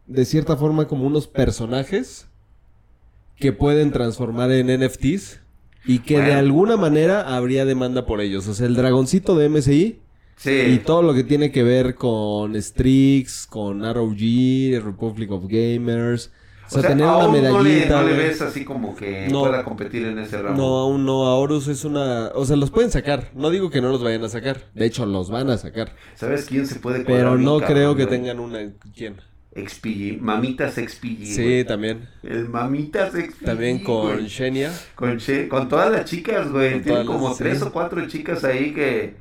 [0.07, 2.27] de cierta forma como unos personajes
[3.37, 5.41] que pueden transformar en NFTs
[5.85, 8.47] y que de alguna manera habría demanda por ellos.
[8.49, 9.99] O sea, el dragoncito de MSI y
[10.37, 10.81] Sí.
[10.85, 16.31] todo lo que tiene que ver con Strix, con ROG, Republic of Gamers.
[16.71, 17.51] O sea, tener una medallita.
[17.53, 18.17] No le, no le güey.
[18.29, 19.41] ves así como que No.
[19.43, 20.57] pueda competir en ese ramo.
[20.57, 21.27] No, aún no.
[21.27, 22.29] A Horus es una.
[22.35, 23.31] O sea, los pueden sacar.
[23.35, 24.63] No digo que no los vayan a sacar.
[24.75, 25.93] De hecho, los van a sacar.
[26.15, 28.59] ¿Sabes quién se puede Pero no cabrón, creo que tengan una.
[28.97, 29.17] ¿Quién?
[29.57, 31.27] XPG, Mamitas XPG.
[31.27, 31.65] Sí, güey.
[31.65, 32.09] también.
[32.25, 33.45] El Mamitas XPG.
[33.45, 34.29] También con güey.
[34.97, 36.83] Con, Che- con todas las chicas, güey.
[36.83, 37.65] Todas como las- tres sí.
[37.65, 39.15] o cuatro chicas ahí que.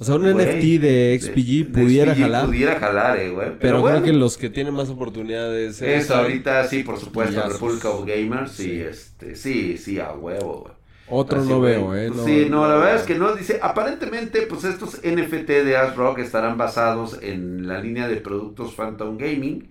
[0.00, 2.46] O sea, un NFT de XPG de pudiera XPG jalar.
[2.46, 3.58] Pudiera jalar, eh, güey.
[3.58, 6.04] Pero, Pero bueno, creo que los que tienen más oportunidades es.
[6.04, 7.48] Eso ahorita sí, por supuesto, Y.
[7.48, 8.80] Republic of Gamers, sí, Sí.
[8.80, 10.74] este, sí, sí, a huevo, güey.
[11.10, 12.12] Otro Así, no veo, ¿eh?
[12.24, 13.34] Sí, no, la verdad es que no.
[13.34, 19.16] Dice, aparentemente, pues estos NFT de ASRock estarán basados en la línea de productos Phantom
[19.16, 19.70] Gaming.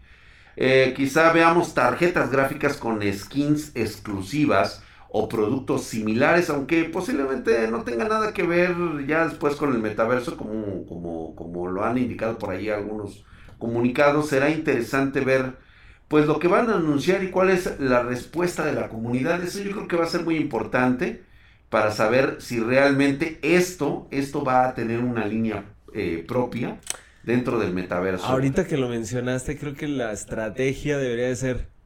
[0.56, 8.08] Eh, quizá veamos tarjetas gráficas con skins exclusivas o productos similares, aunque posiblemente no tenga
[8.08, 8.76] nada que ver
[9.08, 13.26] ya después con el metaverso, como, como, como lo han indicado por ahí algunos
[13.58, 14.30] comunicados.
[14.30, 15.54] Será interesante ver
[16.08, 19.44] pues lo que van a anunciar y cuál es la respuesta de la comunidad.
[19.44, 21.24] Eso yo creo que va a ser muy importante
[21.70, 26.80] para saber si realmente esto, esto va a tener una línea eh, propia
[27.24, 28.26] dentro del metaverso.
[28.26, 31.77] Ahorita que lo mencionaste, creo que la estrategia debería de ser.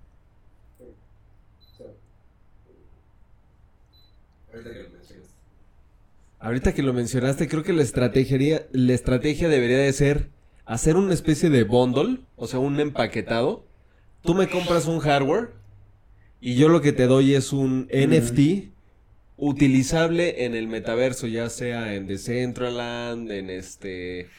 [6.39, 10.29] Ahorita que lo mencionaste, creo que la estrategia, la estrategia debería de ser
[10.65, 13.65] hacer una especie de bundle, o sea, un empaquetado.
[14.23, 15.51] Tú me compras un hardware
[16.39, 18.71] y yo lo que te doy es un NFT
[19.37, 24.29] utilizable en el metaverso, ya sea en Decentraland, en este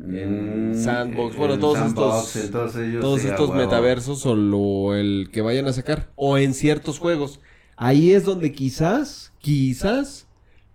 [0.00, 3.62] en Mm, Sandbox, en bueno, todos Sandbox, estos todos ellos, todos sí, a estos huevo.
[3.62, 7.40] metaversos o lo, el que vayan a sacar o en ciertos juegos.
[7.80, 10.26] Ahí es donde quizás, quizás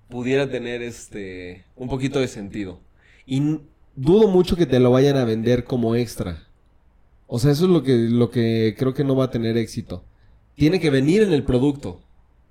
[0.09, 2.79] pudiera tener este un poquito de sentido.
[3.25, 3.59] Y
[3.95, 6.43] dudo mucho que te lo vayan a vender como extra.
[7.27, 10.03] O sea, eso es lo que lo que creo que no va a tener éxito.
[10.55, 11.99] Tiene que venir en el producto.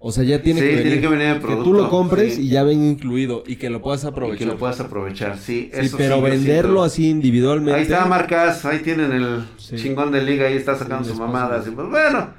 [0.05, 1.01] O sea, ya tiene Sí, que tiene venir.
[1.01, 2.43] que venir en el Que producto, tú lo compres sí.
[2.43, 4.39] y ya venga incluido y que lo puedas Y aprovechar.
[4.39, 5.71] que lo puedas aprovechar, sí.
[5.73, 7.77] Sí, eso pero venderlo así individualmente.
[7.77, 11.61] Ahí está Marcas, ahí tienen el chingón de liga, ahí está sacando sus mamadas.
[11.61, 11.71] paso.
[11.71, 12.31] Y pues bueno,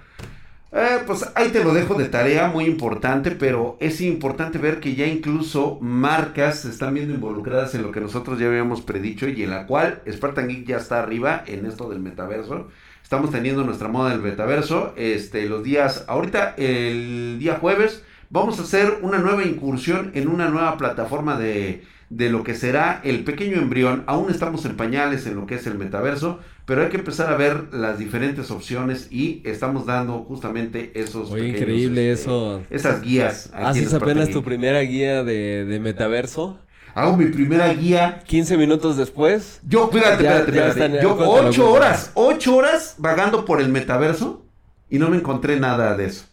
[0.75, 4.95] eh, pues ahí te lo dejo de tarea, muy importante, pero es importante ver que
[4.95, 9.43] ya incluso marcas se están viendo involucradas en lo que nosotros ya habíamos predicho y
[9.43, 12.69] en la cual Spartan Geek ya está arriba en esto del metaverso.
[13.03, 14.93] estamos teniendo nuestra moda del metaverso.
[14.97, 20.49] Este, los días, ahorita el día jueves, vamos a hacer una nueva incursión en una
[20.49, 24.03] nueva plataforma de, de lo que será el pequeño embrión.
[24.07, 27.35] Aún estamos en pañales en lo que es el metaverso, pero hay que empezar a
[27.35, 31.29] ver las diferentes opciones y estamos dando justamente esos.
[31.31, 32.61] Increíble este, eso.
[32.69, 33.49] Esas guías.
[33.53, 36.59] ¿Haces apenas tu primera guía de, de metaverso?
[36.95, 38.21] Hago mi primera guía.
[38.27, 39.59] 15 minutos después.
[39.67, 41.01] Yo, fíjate, espérate, espérate.
[41.01, 44.45] Yo, ocho horas, ocho horas vagando por el metaverso
[44.89, 46.25] y no me encontré nada de eso.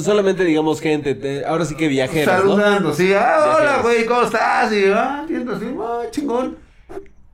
[0.00, 3.12] Solamente digamos gente, ahora sí que viajeros, Saludando, sí.
[3.14, 4.72] Ah, hola, güey, ¿cómo estás?
[4.72, 6.56] Y, ah, viendo así, ah, chingón.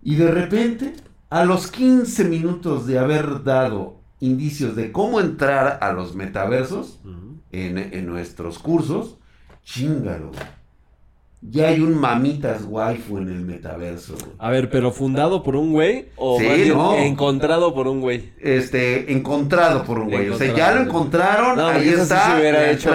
[0.03, 0.93] Y de repente,
[1.33, 7.01] a los 15 minutos de haber dado indicios de cómo entrar a los metaversos
[7.51, 9.17] en, en nuestros cursos,
[9.65, 10.31] chingalo,
[11.41, 14.15] ya hay un mamitas waifu en el metaverso.
[14.39, 16.39] A ver, pero fundado por un güey o
[16.99, 18.35] encontrado por un güey.
[18.39, 20.29] Este, encontrado por un güey.
[20.29, 22.37] O sea, ya lo encontraron, ahí está.
[22.37, 22.91] Sí, la hecho,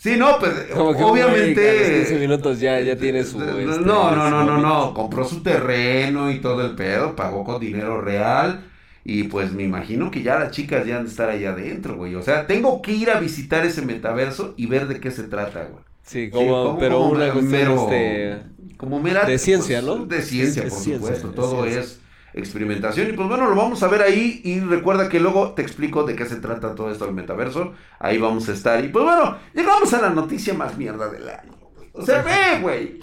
[0.00, 2.04] sí, no, pues obviamente.
[2.06, 3.40] 15 minutos ya, ya tiene su.
[3.42, 4.94] Este, no, no, no, no, no.
[4.94, 8.66] Compró su terreno y todo el pedo, pagó con dinero real.
[9.04, 12.14] Y pues me imagino que ya las chicas ya han de estar allá adentro, güey.
[12.14, 15.64] O sea, tengo que ir a visitar ese metaverso y ver de qué se trata,
[15.64, 15.82] güey.
[16.02, 18.38] Sí, como, pero una este,
[18.76, 20.06] como mera, de ciencia, ¿no?
[20.06, 21.28] De ciencia, por supuesto.
[21.30, 22.00] Todo es
[22.34, 23.10] experimentación.
[23.10, 24.40] Y pues bueno, lo vamos a ver ahí.
[24.44, 27.72] Y recuerda que luego te explico de qué se trata todo esto del metaverso.
[27.98, 28.84] Ahí vamos a estar.
[28.84, 31.52] Y pues bueno, llegamos a la noticia más mierda del año.
[31.92, 33.00] O sea, ve, güey.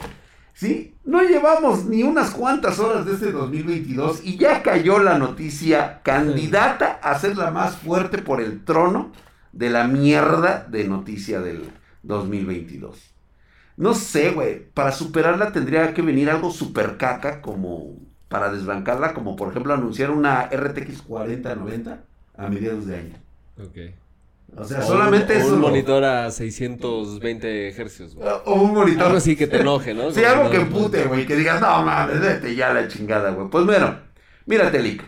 [0.54, 0.96] ¿Sí?
[1.04, 7.00] No llevamos ni unas cuantas horas de este 2022 y ya cayó la noticia candidata
[7.04, 9.12] a ser la más fuerte por el trono
[9.52, 11.70] de la mierda de noticia del,
[12.08, 13.14] 2022.
[13.76, 14.70] No sé, güey.
[14.74, 17.96] Para superarla tendría que venir algo super caca como
[18.30, 22.00] para desbancarla, como por ejemplo anunciar una RTX 4090
[22.38, 23.16] a mediados de año.
[23.60, 23.94] Ok.
[24.56, 25.54] O sea, solamente un, eso.
[25.56, 28.30] Un monitor a 620 Hz, güey.
[28.46, 29.04] O un monitor.
[29.04, 30.12] Algo así que te enoje, ¿no?
[30.14, 31.26] sí, algo que pute, güey.
[31.26, 33.50] Que digas, no mames, vete ya la chingada, güey.
[33.50, 33.98] Pues bueno,
[34.46, 35.04] mírate, Lick.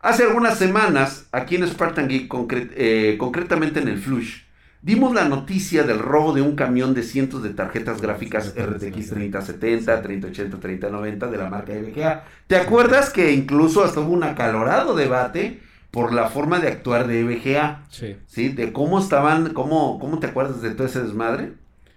[0.00, 2.32] Hace algunas semanas, aquí en Spartan Geek,
[2.76, 4.42] eh, concretamente en el Flush,
[4.86, 10.00] Dimos la noticia del robo de un camión de cientos de tarjetas gráficas RTX 3070,
[10.00, 12.22] 3080, 3090 de la marca EVGA.
[12.46, 17.18] ¿Te acuerdas que incluso hasta hubo un acalorado debate por la forma de actuar de
[17.18, 17.82] EVGA?
[17.90, 18.16] Sí.
[18.28, 18.50] ¿Sí?
[18.50, 21.54] De cómo estaban, cómo, cómo te acuerdas de todo ese desmadre.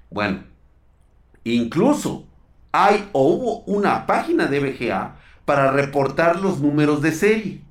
[0.09, 0.39] Bueno,
[1.43, 2.25] incluso
[2.71, 7.61] hay o hubo una página de EVGA para reportar los números de serie.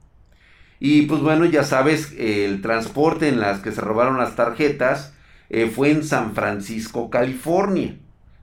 [0.80, 5.12] Y pues bueno, ya sabes, el transporte en las que se robaron las tarjetas
[5.50, 7.96] eh, fue en San Francisco, California,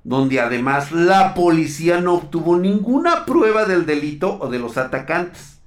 [0.04, 5.60] donde además la policía no obtuvo ninguna prueba del delito o de los atacantes.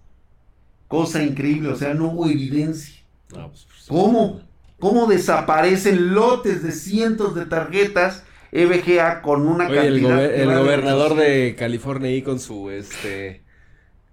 [0.88, 3.02] Cosa increíble, o sea, no hubo evidencia.
[3.28, 4.40] Pues, pues, ¿Cómo?
[4.78, 10.24] ¿Cómo desaparecen lotes de cientos de tarjetas EVGA con una cantidad...
[10.24, 13.42] El, el gobernador de California ahí con su, este,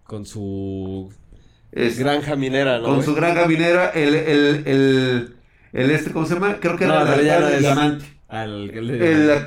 [0.04, 1.14] con su
[1.76, 2.86] es, granja minera, ¿no?
[2.86, 5.36] Con su granja minera, el, el, el,
[5.74, 6.56] el, este, ¿cómo se llama?
[6.62, 8.06] Creo que era el alcalde Diamante.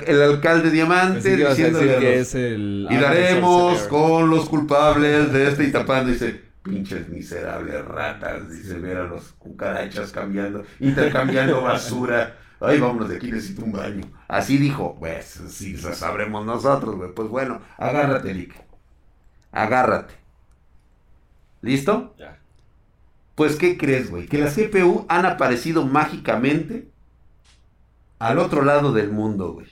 [0.07, 5.71] el, alcalde Diamante diciéndole que es el, y daremos con los culpables de este y
[5.71, 12.35] tapando dice pinches miserables ratas dice ver a los cucarachas cambiando intercambiando basura.
[12.61, 17.11] Ay vámonos de aquí necesito un baño así dijo pues si sabremos nosotros güey.
[17.13, 18.53] Pues bueno agárrate Lick.
[19.51, 20.13] Agárrate
[21.61, 22.15] ¿Listo?
[22.17, 22.39] Ya.
[23.35, 24.27] Pues, ¿qué crees, güey?
[24.27, 26.89] Que las GPU han aparecido mágicamente
[28.19, 29.67] al otro lado del mundo, güey.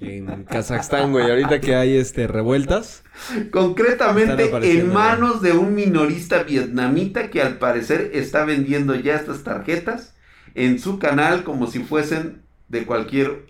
[0.00, 3.04] En Kazajstán, güey, ahorita que hay este revueltas.
[3.50, 10.14] Concretamente en manos de un minorista vietnamita que al parecer está vendiendo ya estas tarjetas
[10.54, 13.46] en su canal como si fuesen de cualquier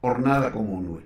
[0.00, 1.04] hornada común, güey.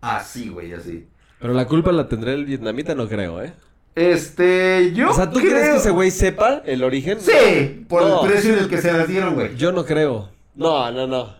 [0.00, 1.06] Así, güey, así.
[1.38, 3.52] Pero la culpa la tendrá el vietnamita, no creo, ¿eh?
[3.94, 5.10] Este, yo.
[5.10, 7.18] O sea, ¿tú crees que ese güey sepa el origen?
[7.20, 9.56] Sí, por el precio en el que se las dieron, güey.
[9.56, 10.30] Yo no creo.
[10.54, 11.34] No, no, no.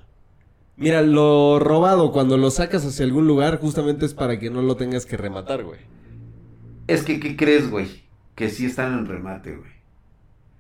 [0.77, 4.77] Mira, lo robado, cuando lo sacas hacia algún lugar, justamente es para que no lo
[4.77, 5.81] tengas que rematar, güey.
[6.87, 8.05] Es que, ¿qué crees, güey?
[8.35, 9.71] Que sí están en remate, güey.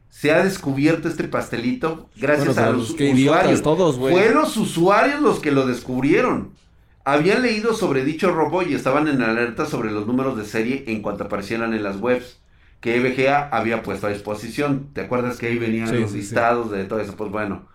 [0.08, 3.62] Se ha descubierto este pastelito gracias a los usuarios.
[3.62, 4.14] todos, güey.
[4.14, 6.52] Fueron los usuarios los que lo descubrieron
[7.04, 11.02] habían leído sobre dicho robo y estaban en alerta sobre los números de serie en
[11.02, 12.40] cuanto aparecieran en las webs
[12.80, 14.88] que EVGA había puesto a disposición.
[14.92, 17.14] ¿Te acuerdas que ahí venían los listados de todo eso?
[17.16, 17.68] Pues bueno,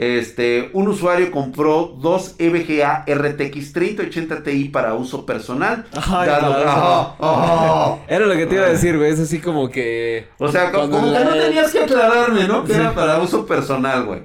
[0.00, 5.86] Este, un usuario compró dos EVGA RTX 3080 Ti para uso personal.
[5.92, 7.98] Ay, dado- para Ajá, ajá.
[8.08, 9.10] Era lo que te iba a decir, güey.
[9.10, 10.28] Es así como que.
[10.38, 12.64] O sea, como que no tenías que aclararme, ¿no?
[12.64, 14.22] Que era para uso personal, güey.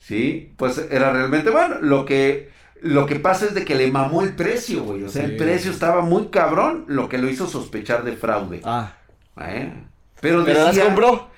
[0.00, 1.76] Sí, pues era realmente bueno.
[1.80, 2.50] Lo que,
[2.84, 5.02] lo que pasa es de que le mamó el precio, güey.
[5.04, 8.60] O sea, el precio estaba muy cabrón, lo que lo hizo sospechar de fraude.
[8.64, 8.92] Ah.
[9.34, 9.88] Bueno,
[10.20, 11.28] pero, Pero las decía- compró.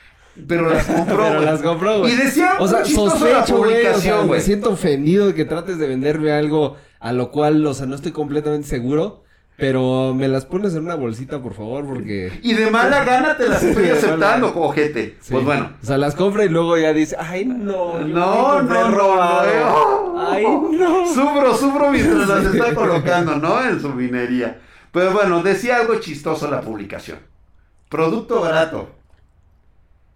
[0.47, 2.13] Pero las compró, Pero las compró, güey.
[2.13, 3.87] Y decía O sea, sospecho, güey.
[3.87, 7.73] O sea, me siento ofendido de que trates de venderme algo a lo cual, o
[7.73, 9.23] sea, no estoy completamente seguro.
[9.59, 12.31] Pero me las pones en una bolsita, por favor, porque.
[12.43, 14.61] Y de mala gana te las estoy aceptando, gana.
[14.67, 15.17] ojete.
[15.23, 15.33] Sí.
[15.33, 15.71] Pues bueno.
[15.83, 17.99] O sea, las compra y luego ya dice, ay, no.
[18.01, 19.47] No, no, no, robado".
[19.47, 20.06] no.
[20.37, 20.45] Ay,
[20.79, 21.07] no.
[21.07, 23.63] Sufro, sufro mientras las está colocando, ¿no?
[23.67, 24.61] En su minería.
[24.93, 27.19] Pero bueno, decía algo chistoso la publicación.
[27.89, 28.91] Producto barato.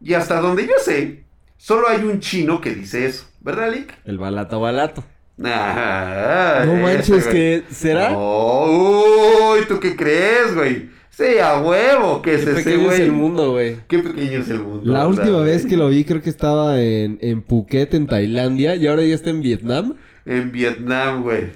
[0.01, 1.25] Y hasta donde yo sé,
[1.59, 3.27] solo hay un chino que dice eso.
[3.41, 3.95] ¿Verdad, Lick?
[4.05, 5.05] El balato, balato.
[5.43, 7.35] Ah, No ese, manches, güey.
[7.35, 8.11] que será.
[8.11, 10.91] No, uy, ¿tú qué crees, güey?
[11.11, 13.03] Sí, a huevo, que es Qué ese, pequeño es güey.
[13.03, 13.77] el mundo, güey.
[13.89, 14.83] Qué pequeño es el mundo.
[14.85, 15.45] La ¿verdad, última güey?
[15.51, 19.15] vez que lo vi creo que estaba en, en Phuket, en Tailandia, y ahora ya
[19.15, 19.97] está en Vietnam.
[20.27, 21.51] En Vietnam, güey.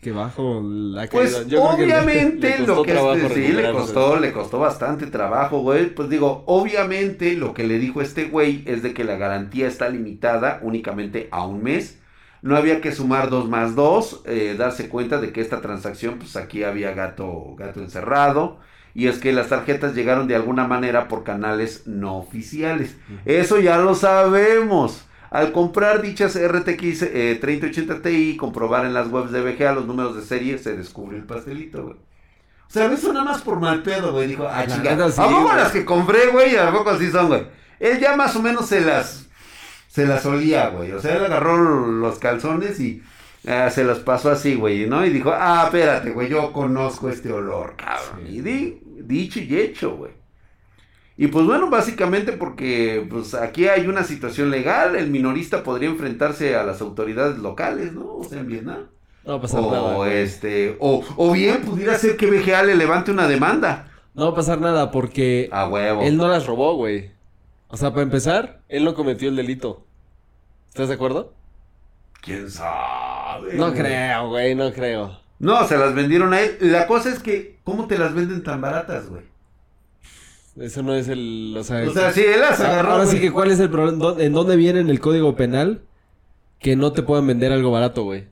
[0.00, 1.46] Que bajo la Pues.
[1.48, 2.92] Yo creo que le- obviamente le lo que
[3.34, 5.86] sí le costó, le costó bastante trabajo, güey.
[5.94, 9.88] Pues digo, obviamente lo que le dijo este güey es de que la garantía está
[9.88, 11.98] limitada únicamente a un mes.
[12.42, 16.36] No había que sumar dos más dos, eh, darse cuenta de que esta transacción, pues
[16.36, 18.58] aquí había gato, gato encerrado.
[18.94, 22.96] Y es que las tarjetas llegaron de alguna manera por canales no oficiales.
[23.24, 25.05] Eso ya lo sabemos.
[25.30, 29.86] Al comprar dichas RTX eh, 3080 Ti y comprobar en las webs de VGA los
[29.86, 31.96] números de serie, se descubre el pastelito, güey.
[31.96, 34.26] O sea, eso nada más por mal pedo, güey.
[34.28, 36.56] Dijo, ah, neta, sí, ¿A poco las que compré, güey?
[36.56, 37.46] ¿A poco así son, güey?
[37.78, 39.26] Él ya más o menos se las,
[39.88, 40.92] se las olía, güey.
[40.92, 43.02] O sea, él agarró los calzones y
[43.46, 45.04] ah, se los pasó así, güey, ¿no?
[45.06, 48.26] Y dijo, ah, espérate, güey, yo conozco este olor, cabrón.
[48.26, 48.36] Sí.
[48.36, 50.12] Y di- dicho y hecho, güey.
[51.18, 56.56] Y pues bueno, básicamente porque pues aquí hay una situación legal, el minorista podría enfrentarse
[56.56, 58.16] a las autoridades locales, ¿no?
[58.16, 58.88] O sea, en Vietnam.
[59.24, 59.94] No va a pasar O nada.
[59.94, 60.12] güey.
[60.18, 63.88] este, o, o bien pudiera ser que VGA le levante una demanda.
[64.14, 66.02] No va a pasar nada porque A huevo.
[66.02, 67.10] él no las robó, güey.
[67.68, 69.84] O sea, para empezar, él no cometió el delito.
[70.68, 71.32] ¿Estás de acuerdo?
[72.20, 73.54] ¿Quién sabe?
[73.54, 73.78] No güey?
[73.78, 75.18] creo, güey, no creo.
[75.38, 76.56] No, se las vendieron a él.
[76.60, 79.22] La cosa es que, ¿cómo te las venden tan baratas, güey?
[80.60, 81.54] Eso no es el.
[81.58, 82.92] O sea, O sea, sí, él las agarró.
[82.92, 83.98] ahora sí que, ¿cuál es el problema?
[83.98, 85.82] ¿Dó- ¿En dónde viene en el código penal
[86.58, 88.24] que no te puedan vender algo barato, güey?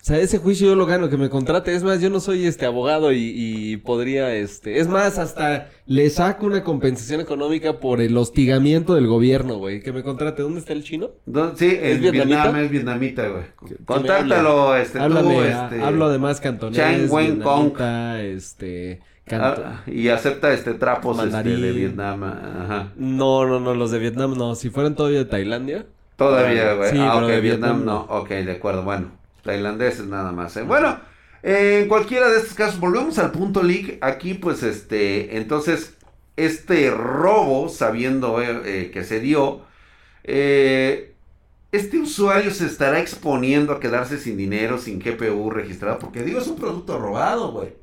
[0.00, 1.72] O sea, ese juicio yo lo gano, que me contrate.
[1.72, 4.80] Es más, yo no soy este abogado y, y podría, este.
[4.80, 9.80] Es más, hasta le saco una compensación económica por el hostigamiento del gobierno, güey.
[9.80, 10.42] Que me contrate.
[10.42, 11.10] ¿Dónde está el chino?
[11.24, 12.42] No, sí, ¿Es en vietnamita?
[12.42, 13.44] Vietnam es vietnamita, güey.
[13.84, 15.80] Contáctalo, este, Háblame, tú, este.
[15.82, 17.72] hablo además cantonés, Chang Wen Kong.
[18.24, 19.00] este,
[19.34, 21.62] ah, y acepta este trapos este, Mandarín.
[21.62, 22.24] de Vietnam.
[22.24, 22.88] Ajá.
[22.96, 24.54] No, no, no, los de Vietnam no.
[24.54, 25.86] Si fueran todavía de Tailandia.
[26.16, 26.90] Todavía, güey.
[26.90, 28.00] Sí, ah, pero ok, de Vietnam, Vietnam no.
[28.08, 28.82] Ok, de acuerdo.
[28.82, 30.56] Bueno, tailandeses nada más.
[30.56, 30.62] ¿eh?
[30.62, 30.98] Bueno,
[31.42, 33.98] en cualquiera de estos casos, volvemos al punto league.
[34.00, 35.96] Aquí, pues, este, entonces,
[36.36, 39.62] este robo, sabiendo eh, eh, que se dio,
[40.24, 41.14] eh,
[41.72, 46.46] este usuario se estará exponiendo a quedarse sin dinero, sin GPU registrado, porque digo, es
[46.46, 47.81] un producto robado, güey.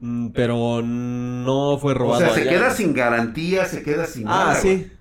[0.00, 2.20] Mm, Pero no fue O robado.
[2.20, 2.50] sea, se allá.
[2.50, 4.78] queda sin garantía, se queda sin Ah, nada, güey.
[4.78, 4.92] sí.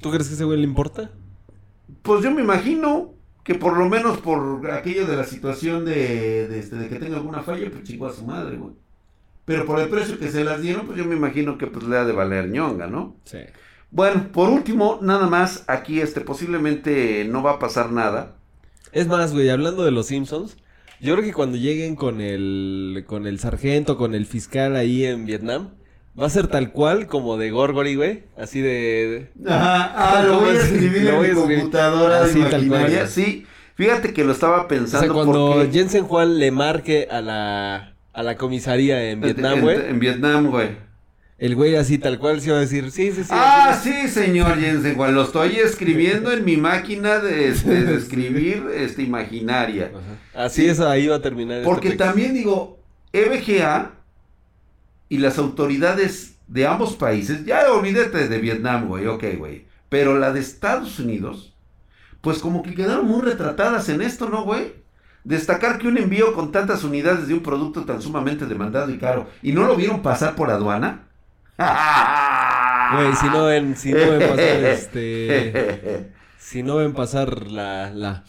[0.00, 1.10] ¿Tú crees que ese güey le importa?
[2.02, 6.58] Pues yo me imagino que por lo menos por aquello de la situación de, de,
[6.58, 8.74] este, de que tenga alguna falla, pues chingó a su madre, güey.
[9.44, 11.96] Pero por el precio que se las dieron, pues yo me imagino que pues le
[11.96, 13.16] ha de valer ñonga, ¿no?
[13.24, 13.38] Sí.
[13.90, 18.36] Bueno, por último, nada más, aquí este posiblemente no va a pasar nada.
[18.92, 20.58] Es más, güey, hablando de los Simpsons,
[21.00, 25.26] yo creo que cuando lleguen con el con el sargento, con el fiscal ahí en
[25.26, 25.70] Vietnam,
[26.20, 30.56] va a ser tal cual como de Gorgory, güey, así de, Ajá, ah, lo voy
[30.56, 33.08] a escribir en mi computadora Así, de tal cual.
[33.08, 35.70] Sí, fíjate que lo estaba O pensando sea, cuando porque...
[35.72, 40.50] Jensen Juan le marque a la a la comisaría en Vietnam, en- güey, En, Vietnam,
[40.50, 40.70] güey.
[41.38, 43.30] El güey así tal cual se va a decir, sí, sí, sí.
[43.30, 48.66] Ah, sí, señor Jensen, Juan, lo estoy escribiendo en mi máquina de, este, de escribir
[48.74, 49.86] este, imaginaria.
[49.86, 49.94] es".
[49.94, 50.44] Ajá.
[50.46, 51.58] Así es, ahí va a terminar.
[51.58, 52.80] este Porque también digo,
[53.12, 53.92] EBGA
[55.08, 60.32] y las autoridades de ambos países, ya olvídate de Vietnam, güey, ok, güey, pero la
[60.32, 61.54] de Estados Unidos,
[62.20, 64.72] pues como que quedaron muy retratadas en esto, ¿no, güey?
[65.22, 69.28] Destacar que un envío con tantas unidades de un producto tan sumamente demandado y caro,
[69.40, 71.07] y no lo vieron pasar por aduana.
[72.94, 76.12] Güey, si no ven, si no ven pasar este...
[76.38, 78.24] Si no ven pasar la, la,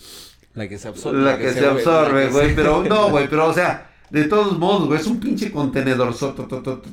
[0.54, 1.22] la que se absorbe.
[1.22, 2.54] La que se absorbe, güey.
[2.54, 6.14] Pero no, güey, pero o sea, de todos modos, güey, es un pinche contenedor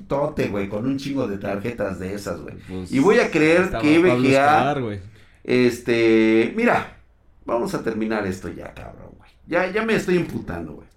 [0.07, 2.55] tote, güey, con un chingo de tarjetas de esas, güey.
[2.69, 5.01] Pues, y voy a creer que BGA,
[5.43, 6.99] este, mira,
[7.45, 9.31] vamos a terminar esto ya, cabrón, güey.
[9.47, 10.89] Ya, ya me estoy imputando, güey.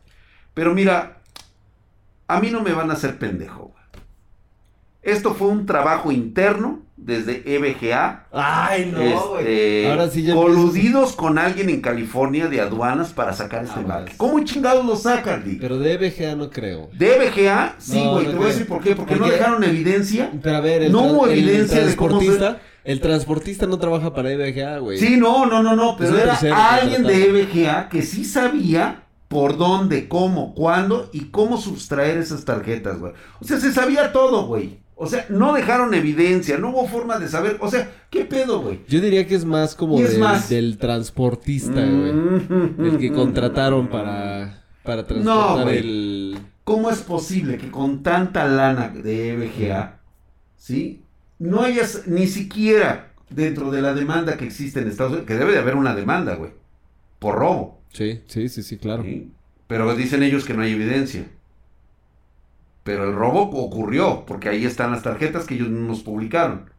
[0.54, 1.22] Pero mira,
[2.28, 3.78] a mí no me van a hacer pendejo, güey.
[5.02, 8.28] Esto fue un trabajo interno desde E EBGA.
[8.32, 13.80] Ay, este, Ahora sí ya coludidos con alguien en California de aduanas para sacar este
[13.80, 14.14] Ah, embarque.
[14.18, 15.56] ¿Cómo chingados lo sacan, Di?
[15.56, 16.89] Pero de EBGA no creo.
[16.93, 19.64] De EBGA, sí, No, güey, no te voy a decir por qué, porque, no dejaron
[19.64, 20.32] evidencia.
[20.41, 24.14] Pero a ver, el, No hubo el evidencia de cómo transportista, el transportista no trabaja
[24.14, 24.97] para EBGA, güey.
[24.97, 27.30] Sí, no, no, no, no, pero era tercero alguien de.
[27.30, 33.14] EBGA que sí sabía por dónde, cómo, cuándo y cómo sustraer esas tarjetas, güey.
[33.39, 34.80] O sea, se sabía todo, güey.
[35.02, 37.56] O sea, no dejaron evidencia, no hubo forma de saber.
[37.62, 38.82] O sea, ¿qué pedo, güey?
[38.89, 42.12] Yo diría que es más como del, más- del transportista, güey.
[42.12, 42.76] Mm.
[42.86, 45.78] El que contrataron para, para transportar güey.
[45.78, 46.38] el...
[46.66, 50.02] ¿Cómo es posible que con tanta lana de EBGA,
[50.58, 51.02] ¿sí?
[51.39, 55.54] No hayas ni siquiera dentro de la demanda que existe en Estados Unidos, que debe
[55.54, 56.52] de haber una demanda, güey,
[57.20, 57.80] por robo.
[57.93, 59.04] Sí, sí, sí, sí, claro.
[59.04, 59.32] ¿sí?
[59.68, 61.26] Pero dicen ellos que no hay evidencia.
[62.84, 66.69] Pero el robo ocurrió, porque ahí están las tarjetas que ellos nos publicaron.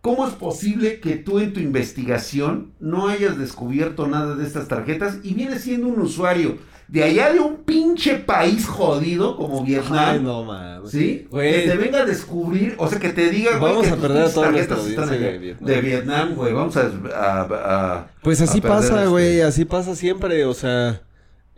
[0.00, 5.18] ¿Cómo es posible que tú en tu investigación no hayas descubierto nada de estas tarjetas
[5.22, 6.58] y vienes siendo un usuario
[6.88, 10.14] de allá de un pinche país jodido como Vietnam?
[10.16, 10.90] Ay, no mames.
[10.90, 11.28] ¿Sí?
[11.30, 11.52] Güey.
[11.64, 14.02] Que te venga a descubrir, o sea, que te diga, güey, Vamos que a tus
[14.02, 15.26] perder a toda tarjetas están allá.
[15.30, 15.66] de Vietnam.
[15.70, 16.52] De Vietnam, güey.
[16.52, 17.48] Vamos a, a-
[17.94, 21.00] a- Pues así a pasa, este, güey, así pasa siempre, o sea,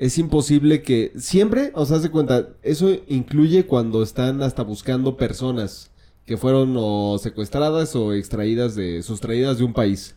[0.05, 5.91] es imposible que siempre, o sea, de cuenta, eso incluye cuando están hasta buscando personas
[6.27, 10.15] que fueron o secuestradas o extraídas de, sustraídas de un país.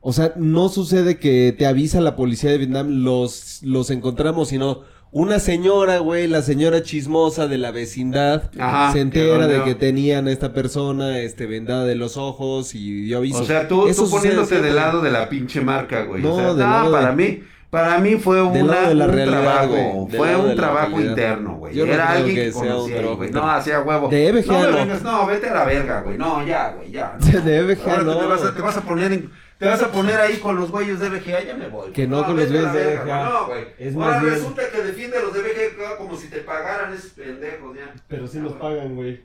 [0.00, 4.80] O sea, no sucede que te avisa la policía de Vietnam, los, los encontramos, sino
[5.12, 10.26] una señora, güey, la señora chismosa de la vecindad, Ajá, se entera de que tenían
[10.26, 13.42] a esta persona, este, vendada de los ojos y dio aviso.
[13.42, 16.22] O sea, tú, tú poniéndote del lado de la pinche marca, güey.
[16.22, 18.94] No, o sea, del no, lado para de- mí, para mí fue una, lado de
[18.96, 21.10] la un realidad, trabajo, fue un trabajo realidad.
[21.10, 21.76] interno, güey.
[21.76, 23.30] No Era alguien que que, conocía güey.
[23.30, 24.08] No, hacía huevo.
[24.08, 24.76] De EBGA no, me no.
[24.76, 26.18] vengas, no, vete a la verga, güey.
[26.18, 27.16] No, ya, güey, ya.
[27.18, 28.18] De EBGA Ahora no.
[28.18, 30.70] te, vas a, te vas a poner en- te vas a poner ahí con los
[30.70, 31.92] güeyes de EBGA, ya me voy.
[31.92, 33.24] Que no con los vete a la güeyes de verga, EBGA.
[33.30, 33.64] No, güey.
[33.78, 36.92] Es Ahora más bien- resulta que defiende a los de EBGA como si te pagaran
[36.94, 37.94] esos pendejos, ya.
[38.08, 38.58] Pero sí güey.
[38.58, 39.22] pagan, güey.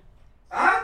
[0.52, 0.82] ¿Ah?